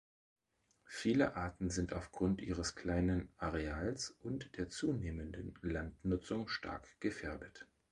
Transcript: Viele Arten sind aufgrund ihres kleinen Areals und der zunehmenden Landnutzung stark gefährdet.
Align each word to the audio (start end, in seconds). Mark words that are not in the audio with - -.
Viele 0.87 1.35
Arten 1.35 1.69
sind 1.69 1.93
aufgrund 1.93 2.41
ihres 2.41 2.73
kleinen 2.73 3.29
Areals 3.37 4.09
und 4.09 4.57
der 4.57 4.67
zunehmenden 4.67 5.53
Landnutzung 5.61 6.47
stark 6.49 6.87
gefährdet. 7.01 7.67